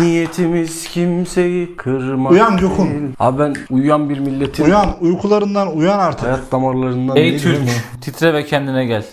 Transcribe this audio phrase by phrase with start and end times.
[0.00, 2.90] Niyetimiz kimseyi kırmak Uyan Gökhan.
[2.90, 3.02] değil.
[3.18, 6.26] Abi ben uyuyan bir milletin Uyan uykularından uyan artık.
[6.26, 9.04] hayat damarlarından Ey değilim Türk, titre ve kendine gel.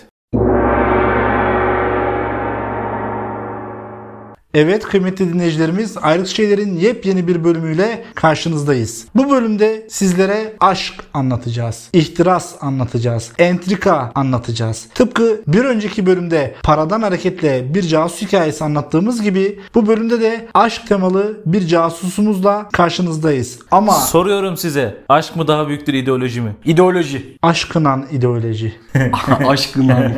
[4.58, 9.04] Evet kıymetli dinleyicilerimiz Ayrık Şeyler'in yepyeni bir bölümüyle karşınızdayız.
[9.16, 11.88] Bu bölümde sizlere aşk anlatacağız.
[11.92, 13.32] ihtiras anlatacağız.
[13.38, 14.88] Entrika anlatacağız.
[14.94, 20.86] Tıpkı bir önceki bölümde paradan hareketle bir casus hikayesi anlattığımız gibi bu bölümde de aşk
[20.86, 23.58] temalı bir casusumuzla karşınızdayız.
[23.70, 24.96] Ama Soruyorum size.
[25.08, 26.56] Aşk mı daha büyüktür ideoloji mi?
[26.64, 27.36] İdeoloji.
[27.42, 28.72] aşkınan ideoloji.
[29.46, 30.12] Aşkından.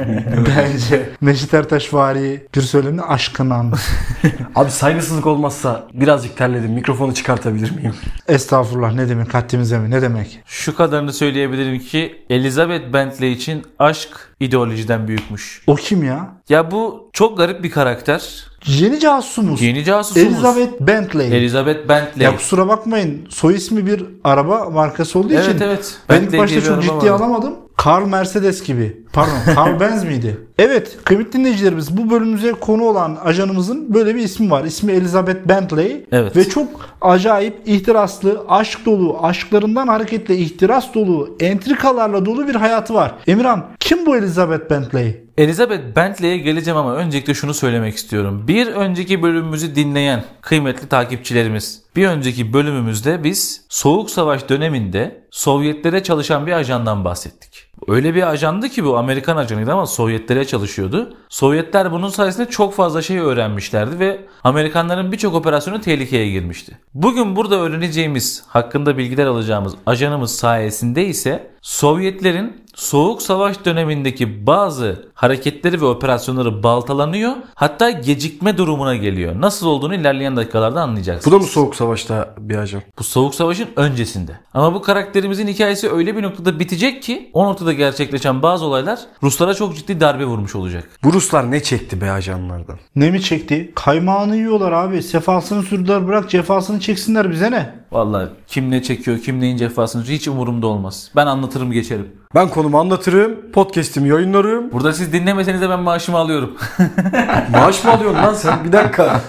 [0.47, 3.73] Bence Neşet Ertaş vari bir söylemde aşkınan.
[4.55, 6.71] Abi saygısızlık olmazsa birazcık terledim.
[6.73, 7.95] Mikrofonu çıkartabilir miyim?
[8.29, 10.41] Estağfurullah ne demek haddimize mi ne demek?
[10.47, 14.09] Şu kadarını söyleyebilirim ki Elizabeth Bentley için aşk
[14.41, 15.63] ideolojiden büyükmüş.
[15.67, 16.29] O kim ya?
[16.49, 18.49] Ya bu çok garip bir karakter.
[18.67, 19.63] Yeni casusumuz.
[19.63, 20.33] Yeni casusumuz.
[20.33, 21.39] Elizabeth Bentley.
[21.39, 22.25] Elizabeth Bentley.
[22.25, 25.97] Ya kusura bakmayın soy ismi bir araba markası olduğu Evet, için evet.
[26.09, 27.55] ben ilk Bentley başta çok ciddiye alamadım.
[27.87, 29.03] Carl Mercedes gibi.
[29.13, 30.41] Pardon Carl Benz miydi?
[30.59, 34.65] Evet kıymetli dinleyicilerimiz bu bölümümüze konu olan ajanımızın böyle bir ismi var.
[34.65, 36.07] İsmi Elizabeth Bentley.
[36.13, 36.37] Evet.
[36.37, 36.69] Ve çok
[37.01, 43.15] acayip ihtiraslı, aşk dolu, aşklarından hareketle ihtiras dolu, entrikalarla dolu bir hayatı var.
[43.27, 45.25] Emirhan kim bu Elizabeth Bentley?
[45.39, 48.45] Elizabeth Bentley'e geleceğim ama öncelikle şunu söylemek istiyorum.
[48.49, 56.47] Bir önceki bölümümüzü dinleyen kıymetli takipçilerimiz, bir önceki bölümümüzde biz Soğuk Savaş döneminde Sovyetlere çalışan
[56.47, 57.68] bir ajandan bahsettik.
[57.89, 61.17] Öyle bir ajandı ki bu Amerikan ajanıydı ama Sovyetlere çalışıyordu.
[61.29, 66.79] Sovyetler bunun sayesinde çok fazla şey öğrenmişlerdi ve Amerikanların birçok operasyonu tehlikeye girmişti.
[66.95, 75.81] Bugün burada öğreneceğimiz, hakkında bilgiler alacağımız ajanımız sayesinde ise Sovyetlerin Soğuk Savaş dönemindeki bazı hareketleri
[75.81, 77.33] ve operasyonları baltalanıyor.
[77.55, 79.41] Hatta gecikme durumuna geliyor.
[79.41, 81.35] Nasıl olduğunu ilerleyen dakikalarda anlayacaksınız.
[81.35, 82.83] Bu da mı soğuk savaşta bir ajan?
[82.99, 84.33] Bu Soğuk Savaş'ın öncesinde.
[84.55, 89.55] Ama bu karakterimizin hikayesi öyle bir noktada bitecek ki o noktada gerçekleşen bazı olaylar Ruslara
[89.55, 90.89] çok ciddi darbe vurmuş olacak.
[91.05, 92.79] Bu Ruslar ne çekti be ajanlardan?
[92.97, 93.73] Ne mi çekti?
[93.75, 95.03] Kaymağını yiyorlar abi.
[95.03, 97.75] Sefasını sürdüler bırak cefasını çeksinler bize ne?
[97.93, 101.11] Vallahi kim ne çekiyor, kim neyin cefasını hiç umurumda olmaz.
[101.17, 102.09] Ben anlatırım geçerim.
[102.35, 104.73] Ben konumu anlatırım, podcast'imi yayınlarım.
[104.73, 106.57] Burada siz dinlemeseniz de ben maaşımı alıyorum.
[107.53, 108.65] Maaş mı alıyorsun lan sen?
[108.65, 109.21] Bir dakika.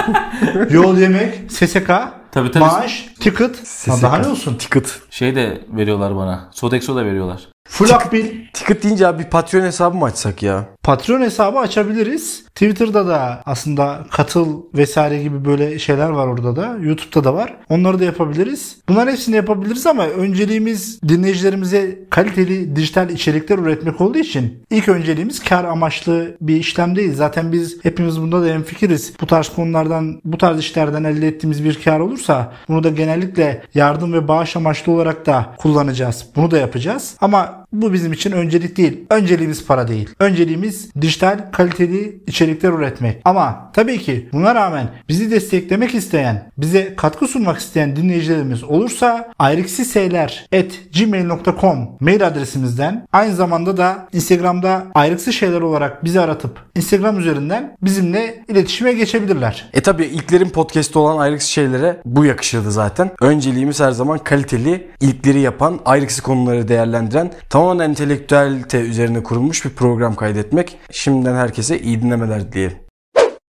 [0.70, 1.90] Yol yemek, SSK,
[2.32, 2.58] Tabii, tabii.
[2.64, 3.62] maaş, ticket.
[3.88, 4.54] Ha, daha ne olsun?
[4.54, 5.00] Ticket.
[5.10, 6.48] şey de veriyorlar bana.
[6.52, 7.48] Sodexo da veriyorlar.
[7.68, 8.46] Full akbil.
[8.52, 10.64] Ticket deyince abi bir Patreon hesabı mı açsak ya?
[10.82, 12.44] Patreon hesabı açabiliriz.
[12.54, 16.76] Twitter'da da aslında katıl vesaire gibi böyle şeyler var orada da.
[16.82, 17.54] YouTube'da da var.
[17.68, 18.76] Onları da yapabiliriz.
[18.88, 25.64] Bunların hepsini yapabiliriz ama önceliğimiz dinleyicilerimize kaliteli dijital içerikler üretmek olduğu için ilk önceliğimiz kar
[25.64, 27.14] amaçlı bir işlem değil.
[27.14, 29.12] Zaten biz hepimiz bunda da hemfikiriz.
[29.20, 34.12] Bu tarz konulardan, bu tarz işlerden elde ettiğimiz bir kar olursa bunu da genellikle yardım
[34.12, 36.26] ve bağış amaçlı olarak da kullanacağız.
[36.36, 37.16] Bunu da yapacağız.
[37.20, 39.00] Ama bu bizim için öncelik değil.
[39.10, 40.10] Önceliğimiz para değil.
[40.18, 43.20] Önceliğimiz dijital kaliteli içerikler üretmek.
[43.24, 51.88] Ama tabii ki buna rağmen bizi desteklemek isteyen, bize katkı sunmak isteyen dinleyicilerimiz olursa ayrıksiseyler@gmail.com
[52.00, 58.92] mail adresimizden aynı zamanda da Instagram'da ayrıksı şeyler olarak bizi aratıp Instagram üzerinden bizimle iletişime
[58.92, 59.70] geçebilirler.
[59.72, 63.10] E tabi ilklerin podcast'ı olan ayrıksız şeylere bu yakışırdı zaten.
[63.20, 70.14] Önceliğimiz her zaman kaliteli, ilkleri yapan, ayrıksız konuları değerlendiren, tamamen entelektüelite üzerine kurulmuş bir program
[70.14, 70.61] kaydetmek.
[70.90, 72.78] Şimdiden herkese iyi dinlemeler dileyelim.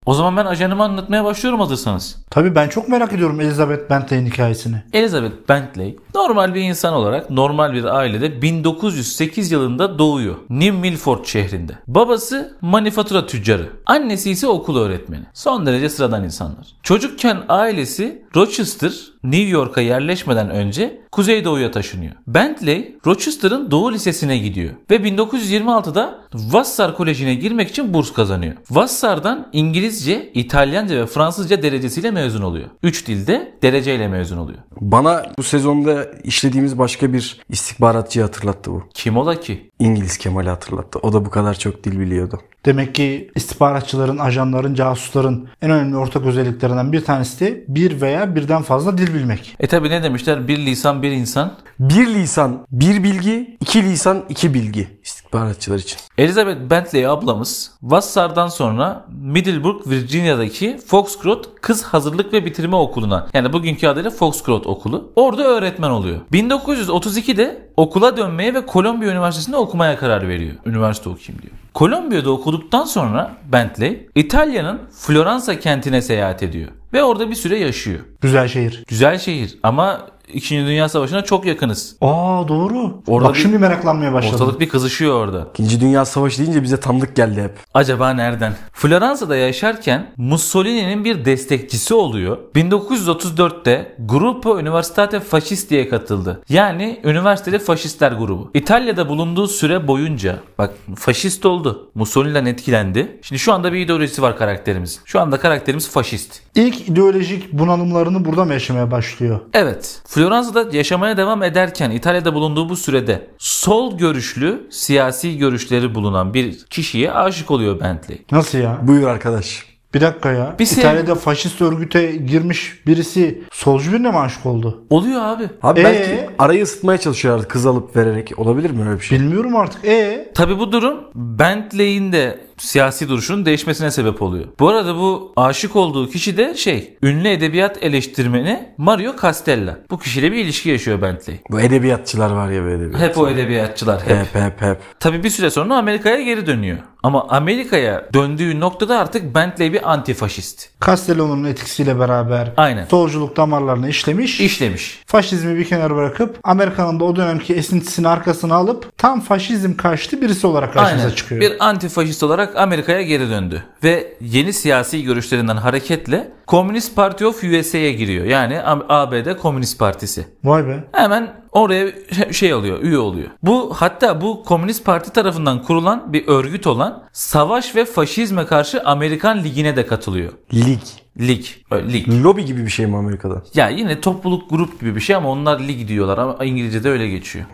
[0.05, 2.17] O zaman ben ajanımı anlatmaya başlıyorum hazırsanız.
[2.29, 4.83] Tabii ben çok merak ediyorum Elizabeth Bentley'in hikayesini.
[4.93, 10.35] Elizabeth Bentley normal bir insan olarak normal bir ailede 1908 yılında doğuyor.
[10.49, 11.73] New Milford şehrinde.
[11.87, 13.69] Babası manifatura tüccarı.
[13.85, 15.23] Annesi ise okul öğretmeni.
[15.33, 16.67] Son derece sıradan insanlar.
[16.83, 22.11] Çocukken ailesi Rochester, New York'a yerleşmeden önce Kuzeydoğu'ya taşınıyor.
[22.27, 28.53] Bentley, Rochester'ın Doğu Lisesi'ne gidiyor ve 1926'da Vassar Koleji'ne girmek için burs kazanıyor.
[28.69, 32.69] Vassar'dan İngilizce, İtalyanca ve Fransızca derecesiyle mezun oluyor.
[32.83, 34.59] 3 dilde dereceyle mezun oluyor.
[34.81, 38.83] Bana bu sezonda işlediğimiz başka bir istihbaratçıyı hatırlattı bu.
[38.93, 39.71] Kim ola ki?
[39.79, 40.99] İngiliz Kemal'i hatırlattı.
[40.99, 42.39] O da bu kadar çok dil biliyordu.
[42.65, 48.61] Demek ki istihbaratçıların, ajanların, casusların en önemli ortak özelliklerinden bir tanesi de bir veya birden
[48.61, 49.55] fazla dil bilmek.
[49.59, 50.47] E tabi ne demişler?
[50.47, 51.53] Bir lisan bir insan.
[51.79, 54.87] Bir lisan, bir bilgi, iki lisan, iki bilgi.
[55.03, 55.97] İstihbaratçılar için.
[56.17, 63.87] Elizabeth Bentley ablamız Vassar'dan sonra Middleburg, Virginia'daki Foxcroft Kız Hazırlık ve Bitirme Okulu'na yani bugünkü
[63.87, 65.11] adıyla Foxcroft Okulu.
[65.15, 66.21] Orada öğretmen oluyor.
[66.33, 70.55] 1932'de okula dönmeye ve Columbia Üniversitesi'nde okumaya karar veriyor.
[70.65, 71.53] Üniversite okuyayım diyor.
[71.75, 77.99] Columbia'da okuduktan sonra Bentley İtalya'nın Floransa kentine seyahat ediyor ve orada bir süre yaşıyor.
[78.21, 78.83] Güzel şehir.
[78.87, 80.55] Güzel şehir ama 2.
[80.65, 81.95] Dünya Savaşı'na çok yakınız.
[82.01, 83.01] Aa doğru.
[83.07, 84.35] Orada Bak bir- şimdi meraklanmaya başladım.
[84.35, 85.47] Ortalık bir kızışıyor orada.
[85.53, 87.51] İkinci Dünya Savaşı deyince bize tanıdık geldi hep.
[87.73, 88.53] Acaba nereden?
[88.73, 92.37] Floransa'da yaşarken Mussolini'nin bir destekçisi oluyor.
[92.55, 96.41] 1934'te Gruppo Universitate Fascisti'ye katıldı.
[96.49, 98.51] Yani üniversiteli faşistler grubu.
[98.53, 101.89] İtalya'da bulunduğu süre boyunca bak faşist oldu.
[101.95, 103.19] Mussolini'den etkilendi.
[103.21, 104.99] Şimdi şu anda bir ideolojisi var karakterimiz.
[105.05, 106.41] Şu anda karakterimiz faşist.
[106.55, 109.39] İlk ideolojik bunalımlarını burada mı yaşamaya başlıyor?
[109.53, 110.01] Evet.
[110.17, 117.11] Floransa'da yaşamaya devam ederken İtalya'da bulunduğu bu sürede sol görüşlü siyasi görüşleri bulunan bir kişiye
[117.11, 118.21] aşık oluyor Bentley.
[118.31, 118.77] Nasıl ya?
[118.81, 119.65] Buyur arkadaş.
[119.93, 120.55] Bir dakika ya.
[120.59, 124.83] Bir İtalya'da faşist örgüte girmiş birisi solcu birine mi aşık oldu?
[124.89, 125.49] Oluyor abi.
[125.63, 125.83] Abi Ee?
[125.83, 128.39] belki arayı ısıtmaya çalışıyorlar kız alıp vererek.
[128.39, 129.19] Olabilir mi öyle bir şey?
[129.19, 129.85] Bilmiyorum artık.
[129.85, 134.45] E Tabi bu durum Bentley'in de siyasi duruşunun değişmesine sebep oluyor.
[134.59, 139.77] Bu arada bu aşık olduğu kişi de şey ünlü edebiyat eleştirmeni Mario Castella.
[139.91, 141.39] Bu kişiyle bir ilişki yaşıyor Bentley.
[141.51, 143.01] Bu edebiyatçılar var ya bu edebiyat.
[143.01, 144.17] Hep o edebiyatçılar hep.
[144.17, 144.77] Hep hep hep.
[144.99, 146.77] Tabi bir süre sonra Amerika'ya geri dönüyor.
[147.03, 150.69] Ama Amerika'ya döndüğü noktada artık Bentley bir antifaşist.
[150.85, 152.85] Castello'nun etkisiyle beraber Aynen.
[152.85, 154.39] solculuk damarlarını işlemiş.
[154.39, 155.03] İşlemiş.
[155.05, 160.47] Faşizmi bir kenara bırakıp Amerika'nın da o dönemki esintisini arkasına alıp tam faşizm karşıtı birisi
[160.47, 161.15] olarak karşımıza Aynen.
[161.15, 161.41] çıkıyor.
[161.41, 163.63] Bir antifaşist olarak Amerika'ya geri döndü.
[163.83, 168.25] Ve yeni siyasi görüşlerinden hareketle Communist Party of USA'ya giriyor.
[168.25, 170.27] Yani ABD Komünist Partisi.
[170.43, 170.83] Vay be.
[170.91, 171.87] Hemen oraya
[172.31, 173.27] şey oluyor, üye oluyor.
[173.43, 179.43] Bu hatta bu Komünist Parti tarafından kurulan bir örgüt olan Savaş ve Faşizme Karşı Amerikan
[179.43, 180.33] Ligi'ne de katılıyor.
[180.53, 180.79] Lig.
[181.19, 182.23] Lig, lig.
[182.23, 183.43] Lobi gibi bir şey mi Amerika'da?
[183.53, 187.45] Ya yine topluluk grup gibi bir şey ama onlar lig diyorlar ama İngilizce'de öyle geçiyor.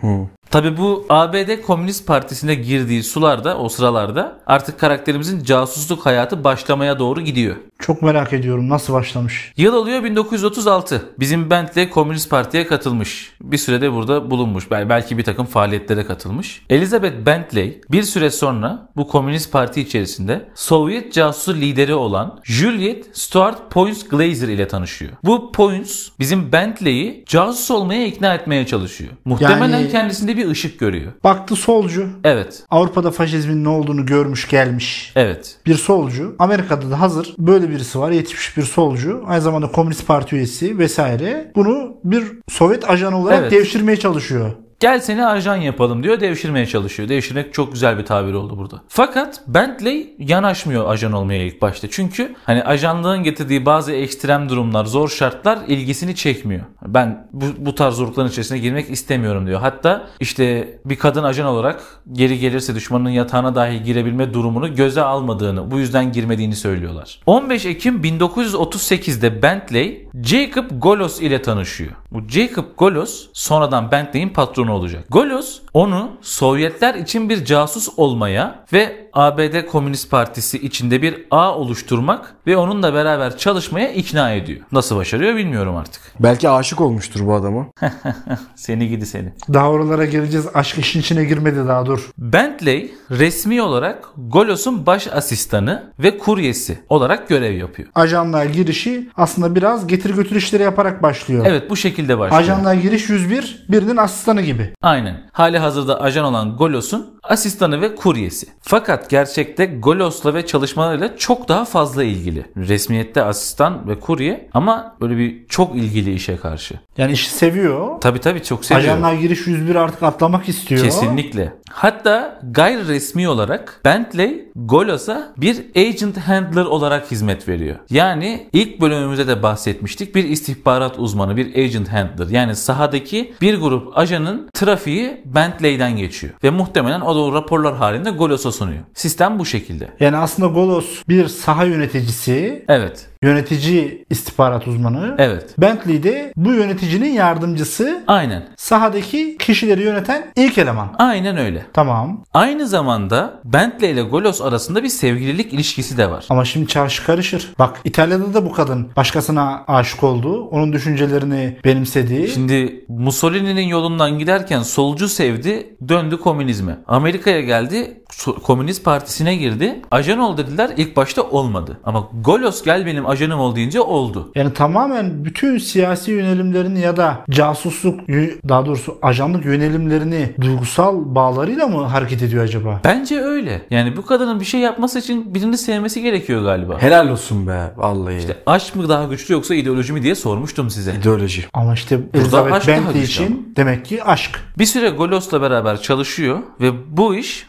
[0.54, 7.20] Tabi bu ABD Komünist Partisi'ne girdiği sularda o sıralarda artık karakterimizin casusluk hayatı başlamaya doğru
[7.20, 7.56] gidiyor.
[7.78, 9.52] Çok merak ediyorum nasıl başlamış.
[9.56, 11.02] Yıl oluyor 1936.
[11.18, 13.32] Bizim Bentley Komünist Parti'ye katılmış.
[13.40, 14.70] Bir sürede burada bulunmuş.
[14.70, 16.62] Bel- Belki bir takım faaliyetlere katılmış.
[16.70, 23.70] Elizabeth Bentley bir süre sonra bu Komünist Parti içerisinde Sovyet casusu lideri olan Juliet Stuart
[23.70, 25.12] Poins Glazer ile tanışıyor.
[25.24, 29.10] Bu Poins bizim Bentley'i casus olmaya ikna etmeye çalışıyor.
[29.24, 31.12] Muhtemelen Yani- kendisinde bir ışık görüyor.
[31.24, 32.06] Baktı solcu.
[32.24, 32.62] Evet.
[32.70, 35.12] Avrupa'da faşizmin ne olduğunu görmüş gelmiş.
[35.16, 35.56] Evet.
[35.66, 36.36] Bir solcu.
[36.38, 38.10] Amerika'da da hazır böyle birisi var.
[38.10, 39.24] Yetişmiş bir solcu.
[39.26, 41.52] Aynı zamanda Komünist Parti üyesi vesaire.
[41.56, 43.52] Bunu bir Sovyet ajanı olarak Evet.
[43.52, 44.50] devşirmeye çalışıyor.
[44.80, 46.20] Gel seni ajan yapalım diyor.
[46.20, 47.08] Devşirmeye çalışıyor.
[47.08, 48.82] Devşirmek çok güzel bir tabir oldu burada.
[48.88, 51.90] Fakat Bentley yanaşmıyor ajan olmaya ilk başta.
[51.90, 56.64] Çünkü hani ajanlığın getirdiği bazı ekstrem durumlar, zor şartlar ilgisini çekmiyor.
[56.86, 59.60] Ben bu, bu tarz zorlukların içerisine girmek istemiyorum diyor.
[59.60, 61.82] Hatta işte bir kadın ajan olarak
[62.12, 67.20] geri gelirse düşmanın yatağına dahi girebilme durumunu göze almadığını, bu yüzden girmediğini söylüyorlar.
[67.26, 71.92] 15 Ekim 1938'de Bentley Jacob Golos ile tanışıyor.
[72.10, 75.04] Bu Jacob Golos sonradan Bentley'in patronu olacak.
[75.10, 82.34] Golos onu Sovyetler için bir casus olmaya ve ABD Komünist Partisi içinde bir ağ oluşturmak
[82.46, 84.60] ve onunla beraber çalışmaya ikna ediyor.
[84.72, 86.02] Nasıl başarıyor bilmiyorum artık.
[86.20, 87.66] Belki aşık olmuştur bu adama.
[88.54, 89.32] Seni gidi seni.
[89.52, 90.46] Daha oralara geleceğiz.
[90.54, 92.10] Aşk işin içine girmedi daha dur.
[92.18, 97.88] Bentley resmi olarak Golos'un baş asistanı ve kuryesi olarak görev yapıyor.
[97.94, 101.44] Ajanlığa girişi aslında biraz getir götür işleri yaparak başlıyor.
[101.48, 102.42] Evet bu şekilde başlıyor.
[102.42, 104.72] Ajanlığa giriş 101 birinin asistanı gibi.
[104.82, 105.22] Aynen.
[105.32, 108.46] Hali hazırda ajan olan Golos'un asistanı ve kuryesi.
[108.60, 112.44] Fakat gerçekte Golos'la ve çalışmalarıyla çok daha fazla ilgili.
[112.56, 116.74] Resmiyette asistan ve kurye ama böyle bir çok ilgili işe karşı.
[116.98, 118.00] Yani işi seviyor.
[118.00, 118.88] Tabi tabi çok seviyor.
[118.88, 120.82] Ajanlığa giriş 101 artık atlamak istiyor.
[120.82, 121.52] Kesinlikle.
[121.70, 127.76] Hatta gayri resmi olarak Bentley Golos'a bir agent handler olarak hizmet veriyor.
[127.90, 130.14] Yani ilk bölümümüzde de bahsetmiştik.
[130.14, 132.28] Bir istihbarat uzmanı, bir agent handler.
[132.28, 136.32] Yani sahadaki bir grup ajanın trafiği Bentley'den geçiyor.
[136.44, 138.84] Ve muhtemelen o o raporlar halinde Golos'a sunuyor.
[138.94, 139.88] Sistem bu şekilde.
[140.00, 142.64] Yani aslında Golos bir saha yöneticisi.
[142.68, 143.08] Evet.
[143.24, 145.14] Yönetici istihbarat uzmanı.
[145.18, 145.54] Evet.
[145.58, 148.04] Bentley de bu yöneticinin yardımcısı.
[148.06, 148.48] Aynen.
[148.56, 150.94] Sahadaki kişileri yöneten ilk eleman.
[150.98, 151.66] Aynen öyle.
[151.72, 152.24] Tamam.
[152.34, 156.24] Aynı zamanda Bentley ile Golos arasında bir sevgililik ilişkisi de var.
[156.30, 157.54] Ama şimdi çarşı karışır.
[157.58, 160.44] Bak İtalya'da da bu kadın başkasına aşık oldu.
[160.44, 162.28] Onun düşüncelerini benimsedi.
[162.28, 166.78] Şimdi Mussolini'nin yolundan giderken solcu sevdi, döndü komünizme.
[166.86, 168.03] Amerika'ya geldi,
[168.42, 169.82] Komünist Partisi'ne girdi.
[169.90, 171.78] Ajan ol dediler, ilk başta olmadı.
[171.84, 174.32] Ama Golos gel benim ajanım ol deyince oldu.
[174.34, 178.00] Yani tamamen bütün siyasi yönelimlerini ya da casusluk
[178.48, 182.80] daha doğrusu ajanlık yönelimlerini duygusal bağlarıyla mı hareket ediyor acaba?
[182.84, 183.62] Bence öyle.
[183.70, 186.82] Yani bu kadının bir şey yapması için birini sevmesi gerekiyor galiba.
[186.82, 188.26] Helal olsun be vallahi.
[188.46, 190.94] Aşk mı daha güçlü yoksa ideoloji mi diye sormuştum size.
[190.94, 191.44] İdeoloji.
[191.52, 194.40] Ama işte aşk Elizabeth daha Bentley için demek ki aşk.
[194.58, 197.46] Bir süre Golos'la beraber çalışıyor ve bu iş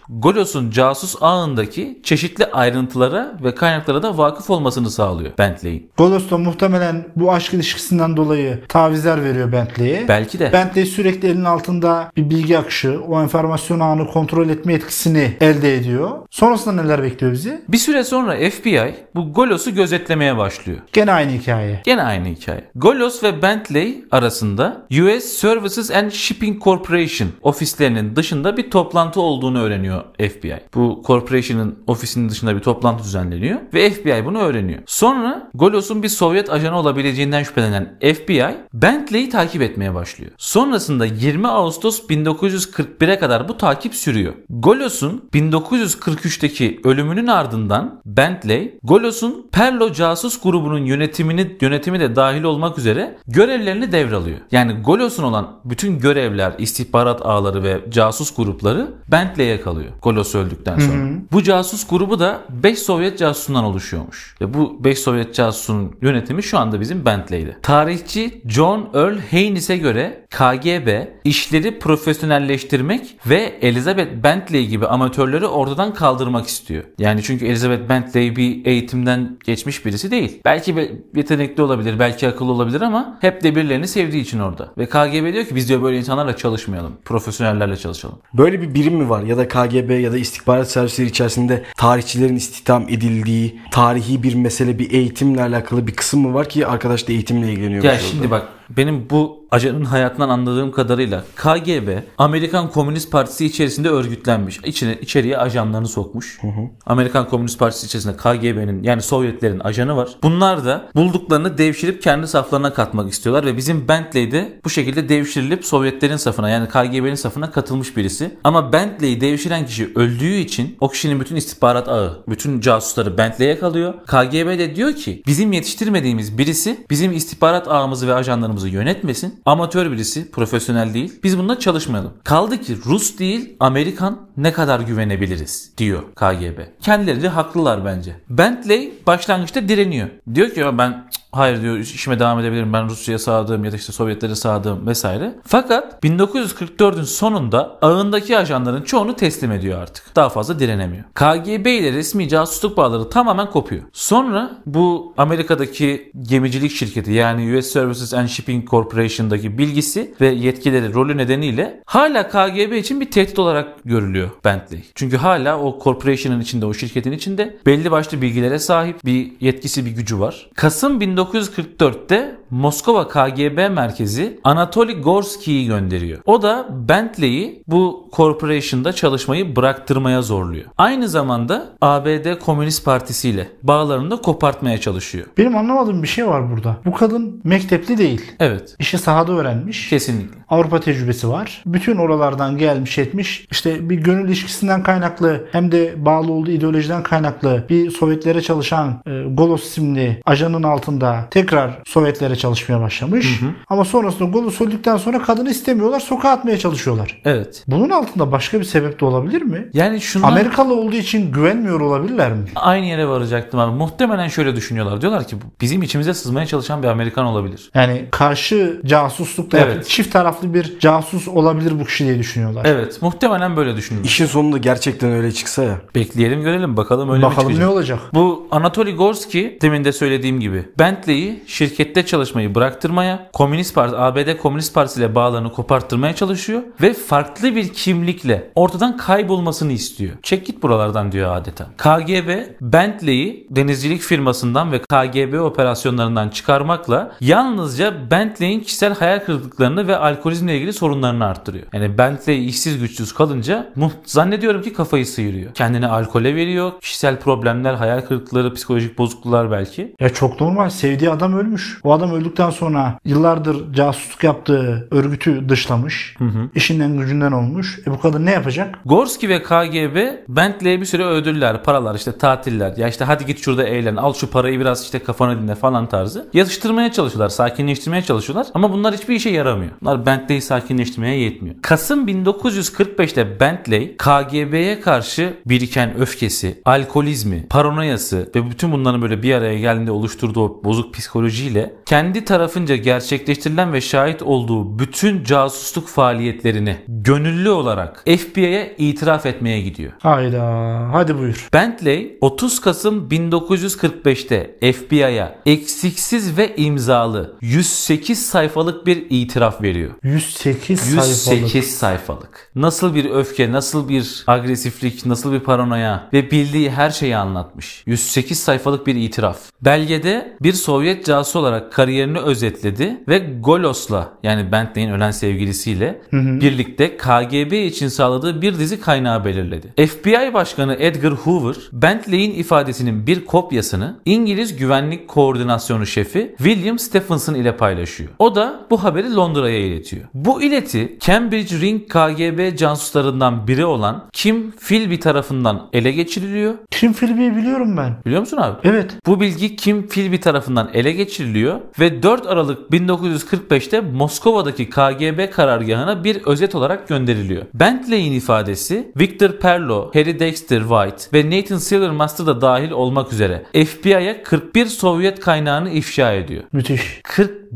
[0.56, 5.90] Golos'un casus ağındaki çeşitli ayrıntılara ve kaynaklara da vakıf olmasını sağlıyor Bentley'in.
[5.98, 10.08] Golos da muhtemelen bu aşk ilişkisinden dolayı tavizler veriyor Bentley'e.
[10.08, 10.54] Belki de.
[10.54, 16.12] Bentley sürekli elinin altında bir bilgi akışı, o enformasyon ağını kontrol etme etkisini elde ediyor.
[16.30, 17.62] Sonrasında neler bekliyor bizi?
[17.70, 20.80] Bir süre sonra FBI bu Golos'u gözetlemeye başlıyor.
[20.94, 21.82] Gene aynı hikaye.
[21.86, 22.64] Gene aynı hikaye.
[22.76, 30.04] Golos ve Bentley arasında US Services and Shipping Corporation ofislerinin dışında bir toplantı olduğunu öğreniyor
[30.18, 30.45] FBI.
[30.76, 34.80] Bu corporation'ın ofisinin dışında bir toplantı düzenleniyor ve FBI bunu öğreniyor.
[34.86, 40.32] Sonra Golos'un bir Sovyet ajanı olabileceğinden şüphelenen FBI Bentley'i takip etmeye başlıyor.
[40.38, 44.34] Sonrasında 20 Ağustos 1941'e kadar bu takip sürüyor.
[44.50, 53.18] Golos'un 1943'teki ölümünün ardından Bentley, Golos'un Perlo casus grubunun yönetimini yönetimi de dahil olmak üzere
[53.28, 54.38] görevlerini devralıyor.
[54.52, 59.92] Yani Golos'un olan bütün görevler, istihbarat ağları ve casus grupları Bentley'e kalıyor.
[60.36, 61.10] Öldükten sonra.
[61.32, 64.36] Bu casus grubu da 5 Sovyet casusundan oluşuyormuş.
[64.42, 67.58] Ve bu 5 Sovyet casusunun yönetimi şu anda bizim Bentley'de.
[67.62, 76.48] Tarihçi John Earl Haynes'e göre KGB işleri profesyonelleştirmek ve Elizabeth Bentley gibi amatörleri ortadan kaldırmak
[76.48, 76.84] istiyor.
[77.00, 80.42] Yani çünkü Elizabeth Bentley bir eğitimden geçmiş birisi değil.
[80.46, 84.72] Belki be- yetenekli olabilir, belki akıllı olabilir ama hep de birilerini sevdiği için orada.
[84.78, 86.94] Ve KGB diyor ki biz diyor böyle insanlarla çalışmayalım.
[87.06, 88.18] Profesyonellerle çalışalım.
[88.34, 92.84] Böyle bir birim mi var ya da KGB ya da istihbarat servisleri içerisinde tarihçilerin istihdam
[92.90, 97.52] edildiği tarihi bir mesele bir eğitimle alakalı bir kısım mı var ki arkadaş da eğitimle
[97.52, 97.84] ilgileniyor?
[97.84, 98.04] Ya orada?
[98.04, 104.60] şimdi bak benim bu ajanın hayatından anladığım kadarıyla KGB Amerikan Komünist Partisi içerisinde örgütlenmiş.
[104.66, 106.40] İçine, içeriye ajanlarını sokmuş.
[106.86, 110.10] Amerikan Komünist Partisi içerisinde KGB'nin yani Sovyetlerin ajanı var.
[110.24, 115.66] Bunlar da bulduklarını devşirip kendi saflarına katmak istiyorlar ve bizim Bentley de bu şekilde devşirilip
[115.66, 118.38] Sovyetlerin safına yani KGB'nin safına katılmış birisi.
[118.44, 123.94] Ama Bentley'i devşiren kişi öldüğü için o kişinin bütün istihbarat ağı, bütün casusları Bentley'e kalıyor.
[124.08, 129.42] KGB de diyor ki bizim yetiştirmediğimiz birisi bizim istihbarat ağımızı ve ajanlarımızı yönetmesin.
[129.46, 131.20] Amatör birisi, profesyonel değil.
[131.24, 132.14] Biz bununla çalışmayalım.
[132.24, 136.60] Kaldı ki Rus değil, Amerikan ne kadar güvenebiliriz diyor KGB.
[136.82, 138.16] Kendileri haklılar bence.
[138.30, 140.10] Bentley başlangıçta direniyor.
[140.36, 143.76] Diyor ki "Ya ben cık, hayır diyor işime devam edebilirim ben Rusya'ya sağdığım ya da
[143.76, 145.36] işte Sovyetlere sağdığım vesaire.
[145.46, 150.16] Fakat 1944'ün sonunda ağındaki ajanların çoğunu teslim ediyor artık.
[150.16, 151.04] Daha fazla direnemiyor.
[151.16, 153.84] KGB ile resmi casusluk bağları tamamen kopuyor.
[153.94, 161.18] Sonra bu Amerika'daki gemicilik şirketi yani US Services and Shipping Corporation'daki bilgisi ve yetkileri rolü
[161.18, 164.84] nedeniyle hala KGB için bir tehdit olarak görülüyor Bentley.
[164.96, 169.92] Çünkü hala o corporation'ın içinde, o şirketin içinde belli başlı bilgilere sahip bir yetkisi, bir
[169.92, 170.50] gücü var.
[170.56, 171.00] Kasım
[171.32, 176.20] 1944'te Moskova KGB merkezi Anatoly Gorski'yi gönderiyor.
[176.26, 180.66] O da Bentley'i bu corporation'da çalışmayı bıraktırmaya zorluyor.
[180.78, 185.26] Aynı zamanda ABD Komünist Partisi ile bağlarını da kopartmaya çalışıyor.
[185.38, 186.78] Benim anlamadığım bir şey var burada.
[186.86, 188.32] Bu kadın mektepli değil.
[188.40, 189.90] Evet, İşi sahada öğrenmiş.
[189.90, 190.36] kesinlikle.
[190.50, 191.64] Avrupa tecrübesi var.
[191.66, 193.48] Bütün oralardan gelmiş etmiş.
[193.52, 199.24] İşte bir gönül ilişkisinden kaynaklı hem de bağlı olduğu ideolojiden kaynaklı bir Sovyetlere çalışan e,
[199.34, 203.40] Golos isimli ajanın altında tekrar Sovyetlere çalışmaya başlamış.
[203.70, 206.00] Ama sonrasında Golos öldükten sonra kadını istemiyorlar.
[206.00, 207.22] Sokağa atmaya çalışıyorlar.
[207.26, 207.64] Evet.
[207.68, 209.70] Bunun altında başka bir sebep de olabilir mi?
[209.74, 212.44] Yani şundan Amerikalı olduğu için güvenmiyor olabilirler mi?
[212.56, 213.76] aynı yere varacaktım abi.
[213.76, 215.02] Muhtemelen şöyle düşünüyorlar.
[215.02, 217.70] Diyorlar ki bizim içimize sızmaya çalışan bir Amerikan olabilir.
[217.74, 219.70] Yani karşı casuslukla Evet.
[219.76, 222.66] yapıp çift taraflı bir casus olabilir bu kişi diye düşünüyorlar.
[222.66, 224.10] Evet, muhtemelen böyle düşünüyorlar.
[224.10, 225.78] İşin sonunda gerçekten öyle çıksa ya.
[225.96, 227.68] Bekleyelim görelim bakalım öyle mi Bakalım çıkacak.
[227.70, 228.00] ne olacak?
[228.14, 234.38] Bu Anatoly Gorski demin de söylediğim gibi Bentley'i şirkette çalışan çalışmayı bıraktırmaya, Komünist Parti, ABD
[234.38, 240.14] Komünist Partisi ile bağlarını koparttırmaya çalışıyor ve farklı bir kimlikle ortadan kaybolmasını istiyor.
[240.24, 241.68] Çek git buralardan diyor adeta.
[241.78, 242.30] KGB
[242.62, 250.74] Bentley'i denizcilik firmasından ve KGB operasyonlarından çıkarmakla yalnızca Bentley'in kişisel hayal kırıklıklarını ve alkolizmle ilgili
[250.74, 251.66] sorunlarını arttırıyor.
[251.74, 253.74] Yani Bentley işsiz güçsüz kalınca
[254.06, 255.54] zannediyorum ki kafayı sıyırıyor.
[255.54, 256.72] Kendini alkole veriyor.
[256.82, 259.96] Kişisel problemler, hayal kırıklıkları, psikolojik bozukluklar belki.
[260.00, 260.70] Ya çok normal.
[260.70, 261.80] Sevdiği adam ölmüş.
[261.84, 266.18] O adam öldükten sonra yıllardır casusluk yaptığı örgütü dışlamış.
[266.56, 267.80] İşinden gücünden olmuş.
[267.88, 268.80] E bu kadın ne yapacak?
[268.86, 272.78] Gorski ve KGB Bentley'e bir süre ödüller, paralar, işte tatiller.
[272.78, 276.30] Ya işte hadi git şurada eğlen, al şu parayı biraz işte kafana dinle falan tarzı.
[276.34, 278.48] Yatıştırmaya çalışıyorlar, sakinleştirmeye çalışıyorlar.
[278.54, 279.72] Ama bunlar hiçbir işe yaramıyor.
[279.82, 281.56] Bunlar Bentley'i sakinleştirmeye yetmiyor.
[281.62, 289.60] Kasım 1945'te Bentley KGB'ye karşı biriken öfkesi, alkolizmi, paranoyası ve bütün bunların böyle bir araya
[289.60, 298.04] geldiğinde oluşturduğu bozuk psikolojiyle kendi tarafınca gerçekleştirilen ve şahit olduğu bütün casusluk faaliyetlerini gönüllü olarak
[298.06, 299.92] FBI'ye itiraf etmeye gidiyor.
[300.00, 300.46] Hayda.
[300.92, 301.50] Hadi buyur.
[301.54, 309.92] Bentley 30 Kasım 1945'te FBI'ya eksiksiz ve imzalı 108 sayfalık bir itiraf veriyor.
[310.04, 311.42] 108, sayfalık.
[311.42, 312.52] 108 sayfalık.
[312.56, 317.84] Nasıl bir öfke, nasıl bir agresiflik, nasıl bir paranoya ve bildiği her şeyi anlatmış.
[317.86, 319.40] 108 sayfalık bir itiraf.
[319.62, 327.54] Belgede bir Sovyet casus olarak kariyerini özetledi ve Golos'la yani Bentley'in ölen sevgilisiyle birlikte KGB
[327.54, 329.88] için sağladığı bir dizi kaynağı belirledi.
[329.88, 337.58] FBI Başkanı Edgar Hoover, Bentley'in ifadesinin bir kopyasını İngiliz Güvenlik Koordinasyonu Şefi William Stephenson ile
[337.58, 338.10] paylaşıyor.
[338.20, 340.04] O da bu haberi Londra'ya iletiyor.
[340.14, 346.54] Bu ileti Cambridge Ring KGB casuslarından biri olan Kim Philby tarafından ele geçiriliyor.
[346.72, 347.98] Kim filmi biliyorum ben.
[348.06, 348.58] Biliyor musun abi?
[348.64, 348.92] Evet.
[349.06, 356.24] Bu bilgi Kim Philby tarafından ele geçiriliyor ve 4 Aralık 1945'te Moskova'daki KGB karargahına bir
[356.26, 357.46] özet olarak gönderiliyor.
[357.54, 364.24] Bentley'in ifadesi Victor Perlo, Harry Dexter White ve Nathan Silvermaster da dahil olmak üzere FBI'ye
[364.24, 366.44] 41 Sovyet kaynağını ifşa ediyor.
[366.52, 367.02] Müthiş.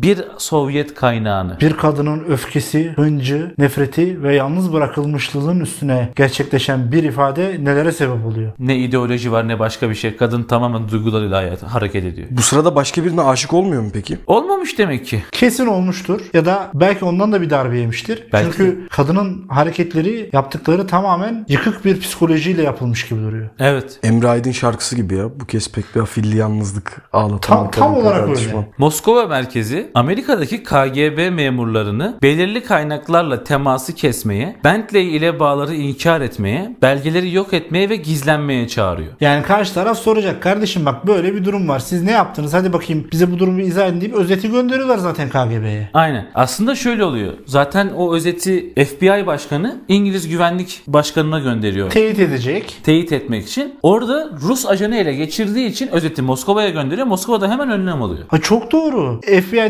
[0.02, 1.58] 41 Sovyet kaynağını.
[1.62, 8.52] Bir kadının öfkesi, hıncı, nefreti ve yalnız bırakılmışlığının üstüne gerçekleşen bir ifade nelere sebep oluyor?
[8.60, 10.18] Ne ideoloji var ne başka bir şey.
[10.18, 12.28] Kadın tamamen duygularıyla hayat, hareket ediyor.
[12.32, 14.18] Bu sırada başka birine aşık olmuyor mu peki?
[14.28, 15.24] Olmamış demek ki.
[15.32, 18.24] Kesin olmuştur ya da belki ondan da bir darbe yemiştir.
[18.34, 18.58] Belki.
[18.58, 23.50] Çünkü kadının hareketleri, yaptıkları tamamen yıkık bir psikolojiyle yapılmış gibi duruyor.
[23.60, 24.00] Evet.
[24.04, 25.40] Emre Aydın şarkısı gibi ya.
[25.40, 27.40] Bu kez pek bir afilli yalnızlık ağlatan.
[27.40, 28.34] Tam- tam olarak öyle.
[28.34, 28.66] tartışma.
[28.78, 37.34] Moskova merkezi Amerika'daki KGB memurlarını belirli kaynaklarla teması kesmeye, Bentley ile bağları inkar etmeye, belgeleri
[37.34, 39.10] yok etmeye ve gizlenmeye çağırıyor.
[39.22, 41.80] Yani karşı taraf soracak kardeşim bak böyle bir durum var.
[41.80, 42.54] Siz ne yaptınız?
[42.54, 45.90] Hadi bakayım bize bu durumu izah edin deyip özeti gönderiyorlar zaten KGB'ye.
[45.94, 46.28] Aynen.
[46.36, 47.34] Aslında şöyle oluyor.
[47.46, 51.90] Zaten o özeti FBI başkanı İngiliz güvenlik başkanına gönderiyor.
[51.90, 52.78] Teyit edecek.
[52.84, 53.74] teyit etmek için.
[53.84, 57.08] Orada Rus ajanı ele geçirdiği için özeti Moskova'ya gönderiyor.
[57.08, 58.24] Moskova'da hemen önlem alıyor.
[58.28, 59.22] Ha çok doğru.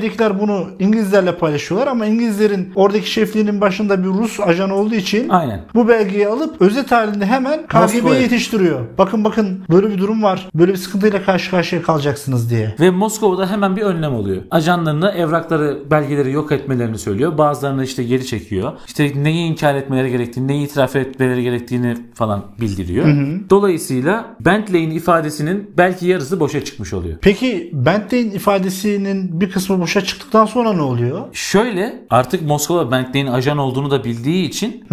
[0.09, 5.61] FBI'dekiler bunu İngilizlerle paylaşıyorlar ama İngilizlerin oradaki şefliğinin başında bir Rus ajanı olduğu için Aynen.
[5.75, 8.79] bu belgeyi alıp özet halinde hemen KGB'ye yetiştiriyor.
[8.97, 10.49] Bakın bakın böyle bir durum var.
[10.55, 12.75] Böyle bir sıkıntıyla karşı karşıya kalacaksınız diye.
[12.79, 14.41] Ve Moskova'da hemen bir önlem oluyor.
[14.51, 17.37] Ajanlarını, evrakları, belgeleri yok etmelerini söylüyor.
[17.37, 18.71] Bazılarını işte geri çekiyor.
[18.87, 23.07] İşte neyi inkar etmeleri gerektiğini, neyi itiraf etmeleri gerektiğini falan bildiriyor.
[23.49, 27.17] Dolayısıyla Bentley'in ifadesinin belki yarısı boşa çıkmış oluyor.
[27.21, 31.21] Peki Bentley'in ifadesinin bir kısmı boşa çıktıktan sonra ne oluyor?
[31.33, 34.85] Şöyle artık Moskova Bentley'in ajan olduğunu da bildiği için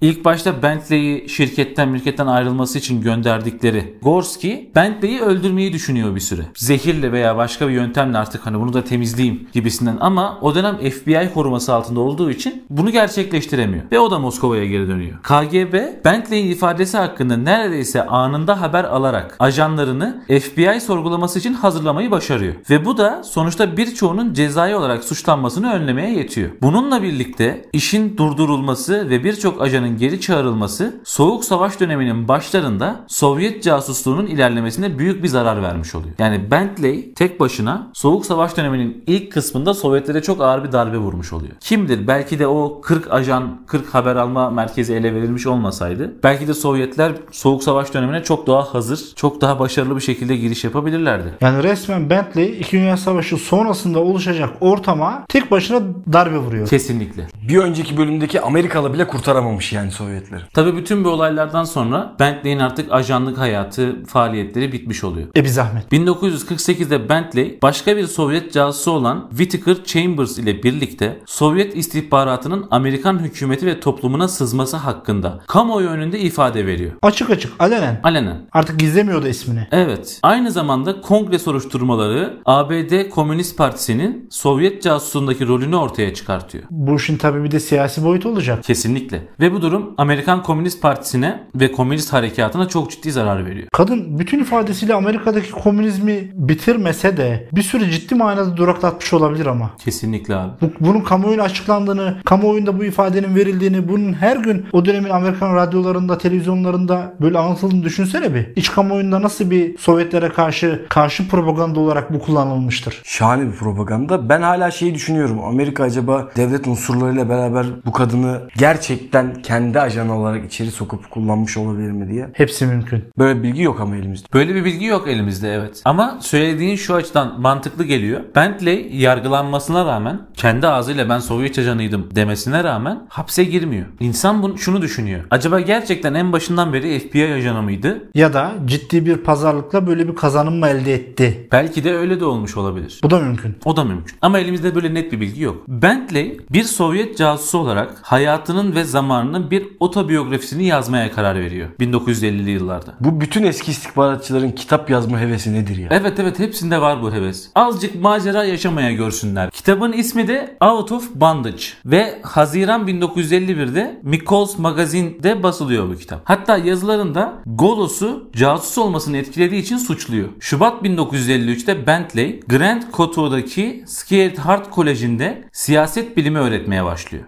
[0.00, 6.42] ilk başta Bentley'i şirketten mirketten ayrılması için gönderdikleri Gorski Bentley'i öldürmeyi düşünüyor bir süre.
[6.54, 11.30] Zehirle veya başka bir yöntemle artık hani bunu da temizleyeyim gibisinden ama o dönem FBI
[11.34, 15.18] koruması altında olduğu için bunu gerçekleştiremiyor ve o da Moskova'ya geri dönüyor.
[15.22, 22.54] KGB Bentley'in ifadesi hakkında neredeyse anında haber alarak ajanlarını FBI sorgulaması için hazırlamayı başarıyor.
[22.70, 26.50] Ve bu da sonuçta birçoğunun cezai olarak suçlanmasını önlemeye yetiyor.
[26.62, 34.26] Bununla birlikte işin durdurulması ve birçok ajanın geri çağrılması Soğuk Savaş döneminin başlarında Sovyet casusluğunun
[34.26, 36.14] ilerlemesine büyük bir zarar vermiş oluyor.
[36.18, 41.32] Yani Bentley tek başına Soğuk Savaş döneminin ilk kısmında Sovyetlere çok ağır bir darbe vurmuş
[41.32, 41.52] oluyor.
[41.60, 42.06] Kimdir?
[42.06, 47.12] Belki de o 40 ajan, 40 haber alma merkezi ele verilmiş olmasaydı belki de Sovyetler
[47.30, 51.34] Soğuk Savaş dönemine çok daha hazır, çok daha başarılı bir şekilde giriş yapabilirlerdi.
[51.40, 55.80] Yani resmen Bentley 2 Dünya Savaşı sonrasında oluşan çalışacak ortama tek başına
[56.12, 56.68] darbe vuruyor.
[56.68, 57.26] Kesinlikle.
[57.48, 60.42] Bir önceki bölümdeki Amerikalı bile kurtaramamış yani Sovyetleri.
[60.54, 65.28] Tabii bütün bu olaylardan sonra Bentley'in artık ajanlık hayatı, faaliyetleri bitmiş oluyor.
[65.36, 65.92] E bir zahmet.
[65.92, 73.66] 1948'de Bentley başka bir Sovyet casusu olan Whittaker Chambers ile birlikte Sovyet istihbaratının Amerikan hükümeti
[73.66, 76.92] ve toplumuna sızması hakkında kamuoyu önünde ifade veriyor.
[77.02, 78.00] Açık açık alenen.
[78.02, 78.46] Alenen.
[78.52, 79.68] Artık gizlemiyordu ismini.
[79.72, 80.18] Evet.
[80.22, 86.64] Aynı zamanda kongre soruşturmaları ABD Komünist Partisi'nin Sovyet casusundaki rolünü ortaya çıkartıyor.
[86.70, 88.64] Bu işin tabii bir de siyasi boyutu olacak.
[88.64, 89.22] Kesinlikle.
[89.40, 93.68] Ve bu durum Amerikan Komünist Partisi'ne ve komünist harekatına çok ciddi zarar veriyor.
[93.72, 99.70] Kadın bütün ifadesiyle Amerika'daki komünizmi bitirmese de bir süre ciddi manada duraklatmış olabilir ama.
[99.78, 100.52] Kesinlikle abi.
[100.60, 106.18] Bu, bunun kamuoyuna açıklandığını, kamuoyunda bu ifadenin verildiğini, bunun her gün o dönemin Amerikan radyolarında,
[106.18, 108.46] televizyonlarında böyle anlatıldığını düşünsene bir.
[108.56, 113.02] İç kamuoyunda nasıl bir Sovyetlere karşı karşı propaganda olarak bu kullanılmıştır.
[113.04, 114.09] Şahane bir propaganda.
[114.10, 115.44] Ben hala şeyi düşünüyorum.
[115.44, 121.90] Amerika acaba devlet unsurlarıyla beraber bu kadını gerçekten kendi ajanı olarak içeri sokup kullanmış olabilir
[121.90, 122.28] mi diye.
[122.32, 123.04] Hepsi mümkün.
[123.18, 124.26] Böyle bir bilgi yok ama elimizde.
[124.34, 125.82] Böyle bir bilgi yok elimizde evet.
[125.84, 128.20] Ama söylediğin şu açıdan mantıklı geliyor.
[128.34, 133.86] Bentley yargılanmasına rağmen kendi ağzıyla ben Sovyet ajanıydım demesine rağmen hapse girmiyor.
[134.00, 135.24] İnsan bunu, şunu düşünüyor.
[135.30, 138.10] Acaba gerçekten en başından beri FBI ajanı mıydı?
[138.14, 141.48] Ya da ciddi bir pazarlıkla böyle bir kazanım mı elde etti?
[141.52, 143.00] Belki de öyle de olmuş olabilir.
[143.04, 143.56] Bu da mümkün.
[143.64, 143.99] O da mümkün.
[144.22, 145.68] Ama elimizde böyle net bir bilgi yok.
[145.68, 151.68] Bentley bir Sovyet casusu olarak hayatının ve zamanının bir otobiyografisini yazmaya karar veriyor.
[151.80, 152.94] 1950'li yıllarda.
[153.00, 155.88] Bu bütün eski istihbaratçıların kitap yazma hevesi nedir ya?
[155.90, 157.50] Evet evet hepsinde var bu heves.
[157.54, 159.50] Azıcık macera yaşamaya görsünler.
[159.50, 166.20] Kitabın ismi de Out of Bondage ve Haziran 1951'de Mikols Magazine'de basılıyor bu kitap.
[166.24, 170.28] Hatta yazılarında Golos'u casus olmasını etkilediği için suçluyor.
[170.40, 177.24] Şubat 1953'te Bentley Grand Coteau'daki Scared Heart Koleji'nde siyaset bilimi öğretmeye başlıyor.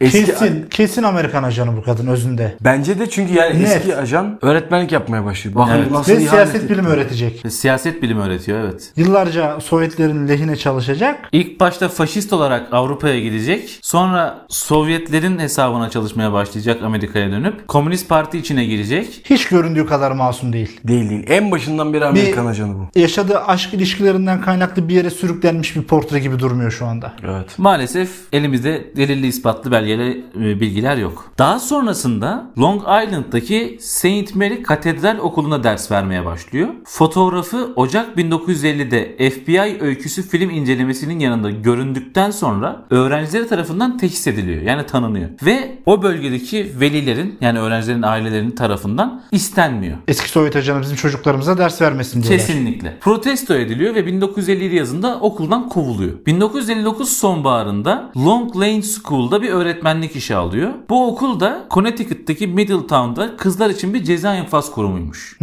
[0.00, 2.54] eski Kesin, kesin Amerikan ajanı bu kadın özünde.
[2.60, 3.76] Bence de çünkü yani Net.
[3.76, 5.56] eski ajan öğretmenlik yapmaya başlıyor.
[5.56, 5.90] Bakın Evet.
[5.90, 6.68] nasıl Ve ihanet siyaset etti.
[6.74, 7.44] bilimi öğretecek.
[7.44, 8.92] Ve siyaset bilimi öğretiyor evet.
[8.96, 11.28] Yıllarca Sovyetlerin lehine çalışacak.
[11.32, 13.78] İlk başta faşist olarak Avrupa'ya gidecek.
[13.82, 17.68] Sonra Sovyetlerin hesabına çalışmaya başlayacak Amerika'ya dönüp.
[17.68, 19.20] Komünist Parti içine girecek.
[19.30, 20.80] Hiç göründüğü kadar masum değil.
[20.84, 21.24] Değil değil.
[21.28, 22.98] En başından beri Amerikan ajanı bu.
[23.00, 27.12] Yaşadığı aşk ilişkilerinden kaynaklı bir yere sürüklenmiş bir portre gibi durmuyor şu anda.
[27.24, 27.58] Evet.
[27.58, 31.32] Maalesef elimizde delilli ispatlı belgeli e, bilgiler yok.
[31.38, 34.34] Daha sonrasında Long Island'daki St.
[34.34, 36.68] Mary Katedral Okulu'na ders vermeye başlıyor.
[36.84, 44.62] Fotoğrafı Ocak 1950'de FBI öyküsü film incelemesinin yanında göründükten sonra öğrencileri tarafından teşhis ediliyor.
[44.62, 45.30] Yani tanınıyor.
[45.42, 49.96] Ve o bölgedeki velilerin yani öğrencilerin ailelerinin tarafından istenmiyor.
[50.08, 52.46] Eski Sovyet ajanı bizim çocuklarımıza ders vermesin diyorlar.
[52.46, 52.96] Kesinlikle.
[53.00, 56.26] Protesto ediliyor ve 1957 yazında okuldan kovuluyor.
[56.26, 60.70] 1959 sonbaharında Long Lane School'da bir öğretmenlik işi alıyor.
[60.88, 65.38] Bu okul da Connecticut'taki Middletown'da kızlar için bir ceza infaz kurumuymuş.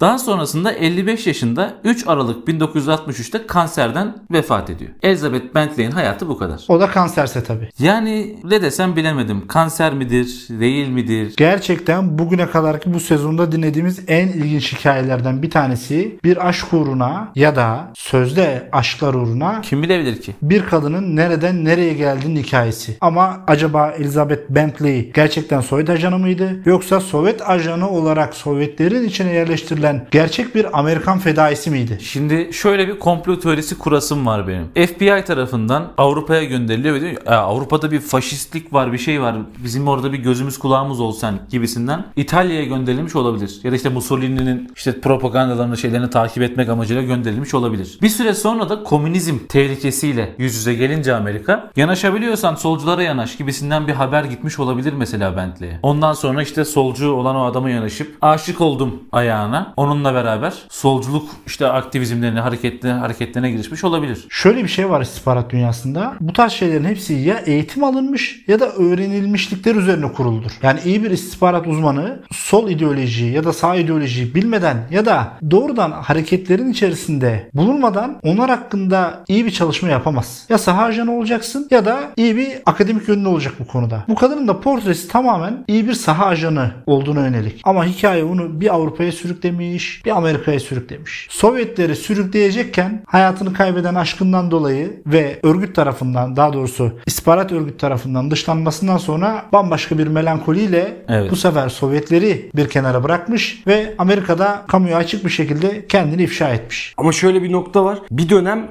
[0.00, 4.90] Daha sonrasında 55 yaşında 3 Aralık 1963'te kanserden vefat ediyor.
[5.02, 6.64] Elizabeth Bentley'in hayatı bu kadar.
[6.68, 7.68] O da kanserse tabii.
[7.78, 9.46] Yani ne desem bilemedim.
[9.46, 11.34] Kanser midir, değil midir?
[11.36, 17.56] Gerçekten bugüne kadarki bu sezonda dinlediğimiz en ilginç hikayelerden bir tanesi bir aşk uğruna ya
[17.56, 20.34] da sözde aşklar uğruna Kim bilebilir ki?
[20.42, 22.96] bir kadının nereden nereye geldiğinin hikayesi.
[23.00, 26.50] Ama acaba Elizabeth Bentley gerçekten Sovyet ajanı mıydı?
[26.64, 31.98] Yoksa Sovyet ajanı olarak Sovyetlerin içine yerleştirilen gerçek bir Amerikan fedaisi miydi?
[32.02, 34.86] Şimdi şöyle bir komplo teorisi kurasım var benim.
[34.86, 39.88] FBI tarafından Avrupa'ya gönderiliyor ve diyor "Ya Avrupa'da bir faşistlik var bir şey var bizim
[39.88, 43.60] orada bir gözümüz kulağımız olsan gibisinden İtalya'ya gönderilmiş olabilir.
[43.64, 47.98] Ya da işte Mussolini'nin işte propagandalarını şeylerini takip etmek amacıyla gönderilmiş olabilir.
[48.02, 53.92] Bir süre sonra da komünizm tehlikesiyle yüz yüze gelince Amerika yanaşabiliyorsan solculara yanaş gibisinden bir
[53.92, 55.78] haber gitmiş olabilir mesela Bentley'e.
[55.82, 59.72] Ondan sonra işte solcu olan o adama yanaşıp aşık oldum ayağına.
[59.76, 64.26] Onunla beraber solculuk işte aktivizmlerine, hareketlerine, hareketlerine girişmiş olabilir.
[64.28, 66.14] Şöyle bir şey var istihbarat dünyasında.
[66.20, 70.50] Bu tarz şeylerin hepsi ya eğitim alınmış ya da öğrenilmişlikler üzerine kuruludur.
[70.62, 75.90] Yani iyi bir istihbarat uzmanı sol ideolojiyi ya da sağ ideolojiyi bilmeden ya da doğrudan
[75.90, 80.44] hareketlerin içerisinde bulunmadan onlar hakkında iyi bir çalışma yapamaz.
[80.48, 84.04] Ya saha ajanı olacaksın ya da iyi bir akademik yönlü olacak bu konuda.
[84.08, 87.60] Bu kadının da portresi tamamen iyi bir saha ajanı olduğuna yönelik.
[87.64, 91.26] Ama hikaye onu bir Avrupa'ya sürüklemiş, bir Amerika'ya sürüklemiş.
[91.30, 98.96] Sovyetleri sürükleyecekken hayatını kaybeden aşkından dolayı ve örgüt tarafından daha doğrusu istihbarat örgüt tarafından dışlanmasından
[98.98, 101.30] sonra bambaşka bir melankoliyle Evet.
[101.30, 106.94] bu sefer Sovyetleri bir kenara bırakmış ve Amerika'da kamuya açık bir şekilde kendini ifşa etmiş.
[106.96, 107.98] Ama şöyle bir nokta var.
[108.10, 108.68] Bir dönem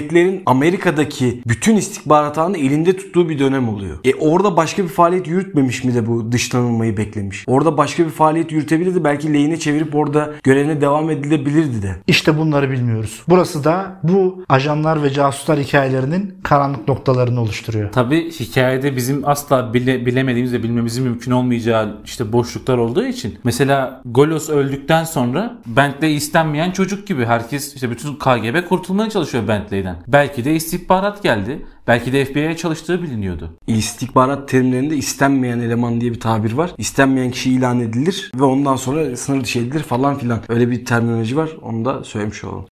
[0.00, 3.98] Sovyetlerin Amerika'daki bütün istihbarat ağını elinde tuttuğu bir dönem oluyor.
[4.04, 7.44] E orada başka bir faaliyet yürütmemiş mi de bu dışlanılmayı beklemiş?
[7.46, 9.04] Orada başka bir faaliyet yürütebilirdi.
[9.04, 11.96] Belki lehine çevirip orada görevine devam edilebilirdi de.
[12.06, 13.22] İşte bunları bilmiyoruz.
[13.28, 17.92] Burası da bu ajanlar ve casuslar hikayelerinin karanlık noktalarını oluşturuyor.
[17.92, 23.38] Tabii hikayede bizim asla bile, bilemediğimiz ve bilmemizin mümkün olmayacağı işte boşluklar olduğu için.
[23.44, 29.89] Mesela Golos öldükten sonra Bentley istenmeyen çocuk gibi herkes işte bütün KGB kurtulmaya çalışıyor Bentley'den.
[30.08, 31.66] Belki de istihbarat geldi.
[31.86, 33.56] Belki de FBI'ye çalıştığı biliniyordu.
[33.66, 36.74] İstihbarat terimlerinde istenmeyen eleman diye bir tabir var.
[36.78, 40.40] İstenmeyen kişi ilan edilir ve ondan sonra sınır dışı edilir falan filan.
[40.48, 41.50] Öyle bir terminoloji var.
[41.62, 42.66] Onu da söylemiş olalım.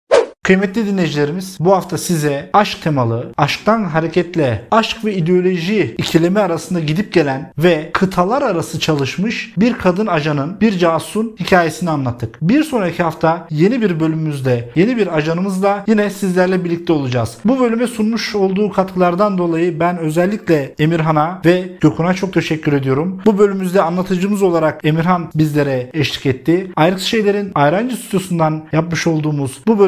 [0.45, 7.13] Kıymetli dinleyicilerimiz bu hafta size aşk temalı, aşktan hareketle aşk ve ideoloji ikilemi arasında gidip
[7.13, 12.37] gelen ve kıtalar arası çalışmış bir kadın ajanın, bir casusun hikayesini anlattık.
[12.41, 17.37] Bir sonraki hafta yeni bir bölümümüzde, yeni bir ajanımızla yine sizlerle birlikte olacağız.
[17.45, 23.21] Bu bölüme sunmuş olduğu katkılardan dolayı ben özellikle Emirhan'a ve Gökhan'a çok teşekkür ediyorum.
[23.25, 26.71] Bu bölümümüzde anlatıcımız olarak Emirhan bizlere eşlik etti.
[26.75, 29.79] Ayrık Şeyler'in Ayrancı Stüdyosu'ndan yapmış olduğumuz bu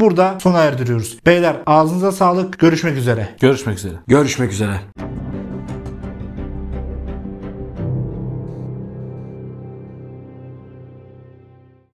[0.00, 1.18] burada sona erdiriyoruz.
[1.26, 2.58] Beyler ağzınıza sağlık.
[2.58, 3.28] Görüşmek üzere.
[3.40, 3.94] Görüşmek üzere.
[4.06, 4.80] Görüşmek üzere.